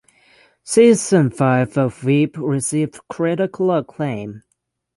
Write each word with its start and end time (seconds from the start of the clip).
Season 0.63 1.29
five 1.29 1.77
of 1.77 1.99
"Veep" 1.99 2.35
received 2.39 2.97
critical 3.07 3.69
acclaim. 3.71 4.41